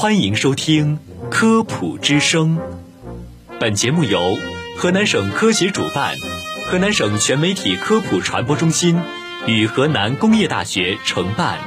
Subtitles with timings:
[0.00, 2.56] 欢迎收听《科普之声》。
[3.60, 4.18] 本节目由
[4.78, 6.16] 河南省科协主办，
[6.64, 8.98] 河南省全媒体科普传播中心
[9.46, 11.58] 与河南工业大学承办。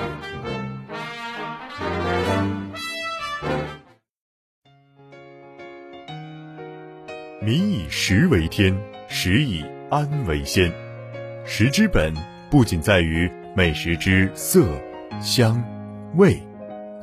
[7.40, 8.76] 民以食为天，
[9.08, 10.74] 食以安为先。
[11.46, 12.12] 食之本
[12.50, 14.66] 不仅在于美食之色、
[15.22, 15.64] 香、
[16.16, 16.42] 味，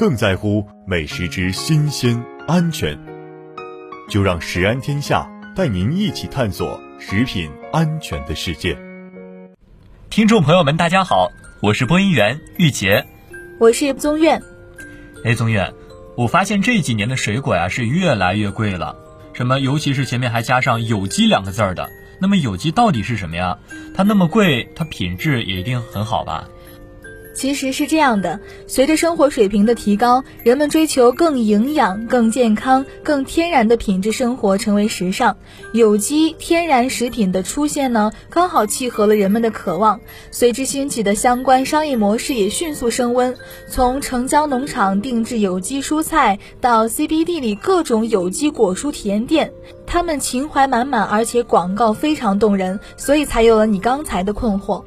[0.00, 2.98] 更在乎美食之新鲜、安全。
[4.08, 8.78] 就让食安天下带您一起探索食品安全的世界。
[10.08, 13.06] 听众朋友们，大家好，我是播音员玉洁，
[13.58, 14.40] 我是宗苑。
[15.22, 15.70] 哎，宗苑，
[16.16, 18.96] 我发现这几年的水果呀是越来越贵了。
[19.34, 19.60] 什么？
[19.60, 21.90] 尤其是前面还加上“有机”两个字儿的，
[22.22, 23.58] 那么有机到底是什么呀？
[23.94, 26.48] 它那么贵，它品质也一定很好吧？
[27.40, 35.34] 其实是这样的，随着生活水平的提高，人们追求更营养、更健康、更天然的品质生活成为时尚。
[35.72, 39.98] 有机天然食品的出现呢，刚好契合了人们的渴望。
[40.30, 43.34] 随之兴起的相关商业模式也迅速升温，
[43.66, 49.50] 从城郊农场定制有机蔬菜到 CBD 里各种有机果蔬体验店，
[49.86, 54.84] 他们情怀满满，而且广告非常动人，所以才有了你刚才的困惑。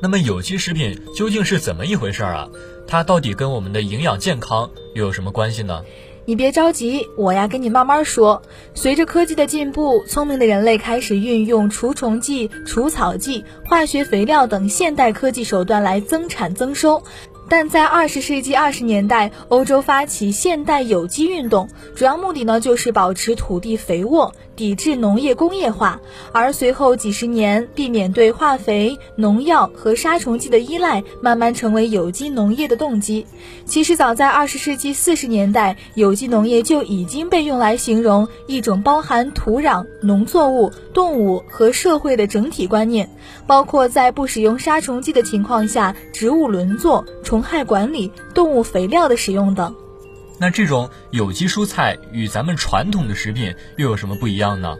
[0.00, 2.48] 那么有机食品究竟是怎么一回事儿啊？
[2.86, 5.82] 它到底跟我们的营养健康又有什么关系呢？
[6.24, 8.42] 你别着急，我呀跟你慢慢说。
[8.74, 17.02] 随着科技的进步，聪明的人类开始运用除虫剂、除草剂、化学肥料等现代科技手段来增产增收。
[17.48, 25.98] 但在二十世纪二十年代，欧洲发起现代有机运动，主要目的呢就是保持土地肥沃，抵制农业工业化。
[26.32, 33.26] 而随后几十年，避免对化肥、农药和杀虫剂的依赖，慢慢成为有机农业的动机。
[33.64, 43.08] 其实早在二十世纪四十年代，有机农业就已经被用来形容一种包含土壤、农作物、动物和社会的整体观念，
[43.46, 47.38] 包括在不使用杀虫剂的情况下，植物轮作、虫。
[47.40, 49.74] 害管理、动物肥料的使用等。
[50.38, 54.76] 那这种有机蔬菜与咱们传统的食品又有什么不一样呢？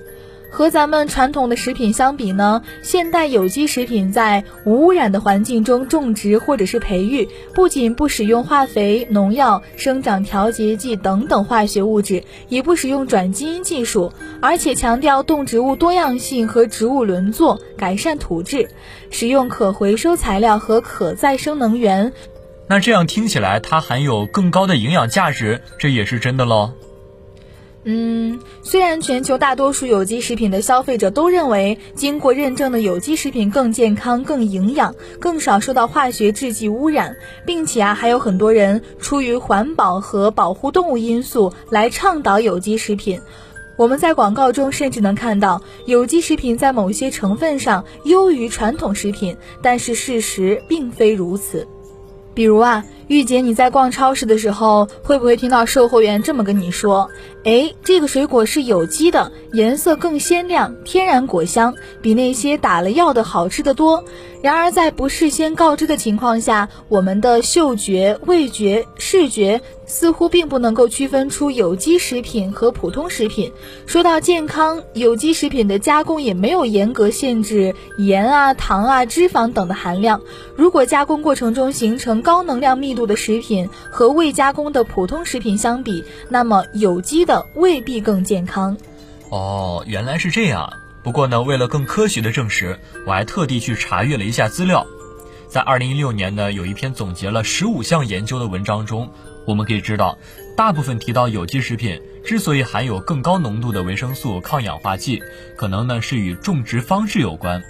[0.51, 14.11] 和咱们传统的食品相比呢，现代有机食品在无污染的环境中种植或者是培育，不仅不使用化肥、农药、生长调节剂等等化学物质，也不使用转基因技术，
[14.41, 18.71] 而且强调动植物多样性和植物轮作，改善土质，
[19.11, 22.11] 使用可回收材料和可再生能源。
[22.69, 26.73] 那这样听起来，它含有更高的营养价值，这也是真的喽。
[27.85, 43.19] 嗯，虽然全球大多数有机食品的消费者都认为，经过认证的有机食品更健康、更营养、更少受到化学制剂污染，并且啊，还有很多人出于环保和保护动物因素来倡导有机食品。
[43.79, 51.67] 我们在广告中甚至能看到有机食品在某些成分上优于传统食品，但是事实并非如此。
[52.39, 57.09] 比如啊，玉姐，你在逛超市的时候，会不会听到售货员这么跟你说？
[57.43, 64.05] 哎，这个水果是有机的，颜色更鲜亮，天然果香，比那些打了药的好吃的多。
[64.43, 73.51] 然而，在不事先告知的情况下，我们的嗅觉、味觉、视觉似乎并不能够区分出有机食品和普通食品。
[73.87, 80.21] 说到健康，有机食品的加工也没有严格限制盐啊、糖啊、脂肪等的含量。
[80.55, 88.77] 如果加工过程中形成高能量密的食品和未加工的普通食品相比，那么有机的未必更健康。
[89.31, 90.73] 哦，原来是这样。
[91.03, 94.87] 不过呢，为了更科学的证实，我还特地去查阅了一下资料。
[95.49, 99.11] 在二零一六年呢，有一篇总结了十五项研究的文章中，
[99.47, 100.19] 我们可以知道，
[100.57, 105.23] 大部分提到有机食品之所以含有更高浓度的维生素、抗氧化剂，
[105.57, 107.63] 可能呢是与种植方式有关。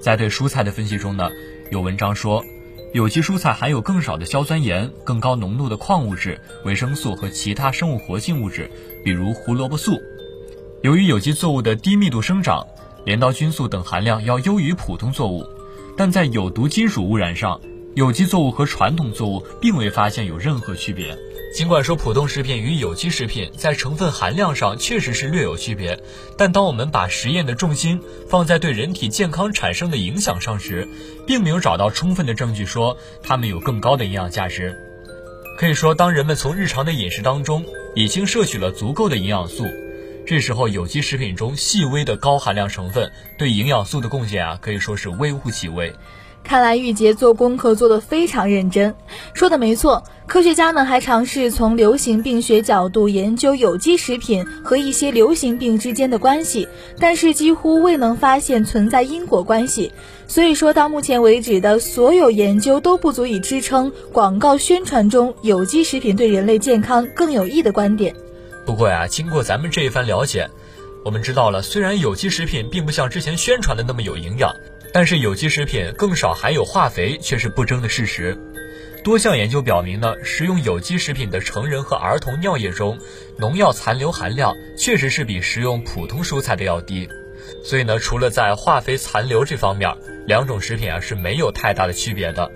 [0.00, 1.30] 在对蔬菜的分析中呢，
[1.70, 2.44] 有文章说，
[2.92, 8.68] 有机蔬菜含有更少的硝酸盐、更高浓度的矿物质、维生素和其他生物活性物质，
[9.04, 9.96] 比如胡萝卜素。
[10.82, 12.66] 由于有机作物的低密度生长，
[13.04, 15.46] 镰刀菌素等含量要优于普通作物，
[15.96, 17.60] 但在有毒金属污染上，
[17.94, 21.16] 有机作物和传统作物并未发现有任何区别。
[21.52, 25.98] 尽管说普通食品与有机食品在成分含量上确实是略有区别，
[26.38, 30.88] 但当我们把实验的重心放在对人体健康产生的影响上时，
[31.26, 34.76] 并没有找到充分的证据说它们有更高的营养价值。
[35.58, 37.66] 可以说，当人们从日常的饮食当中
[37.96, 39.66] 已经摄取了足够的营养素。
[40.26, 45.92] 这时候，有机食品中细微的高含量成分对营养素的贡献啊，可以说是微乎其微。
[46.42, 48.94] 看来玉洁做功课做得非常认真。
[49.34, 56.66] 说的没错，科学家们还尝试从流行病学角度研究有机食品和一些流行病之间的关系，
[56.98, 59.92] 但是几乎未能发现存在因果关系。
[60.26, 68.14] 所以说到目前为止的所有研究都不足以支撑广告宣传中有机食品对人类健康更有益的观点。
[68.66, 70.48] 不过呀，经过咱们这一番了解，
[71.04, 74.54] 我们知道了，虽然有机食品并不像之前宣传的那么有营养。
[74.92, 78.36] 但是有机食品更少含有化肥却是不争的事实。
[79.02, 82.98] 多项研究表明呢，食用有机食品的成人和儿童尿液中，
[83.38, 87.08] 农药残留含量确实是比食用普通蔬菜的要低。
[87.64, 89.90] 所以呢，除了在化肥残留这方面，
[90.26, 92.50] 两种食品啊是没有太大的区别的。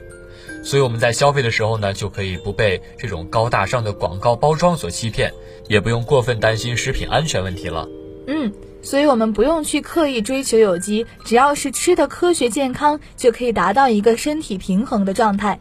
[0.62, 5.32] 所以我们在消费的时候呢，就可以不被这种高大上的广告包装所欺骗，
[5.66, 7.88] 也不用过分担心食品安全问题了。
[8.26, 8.52] 嗯。
[8.84, 15.58] 所以，我们不用去刻意追求有机，只要是吃的科学健康，就可以达到一个身体平衡的状态。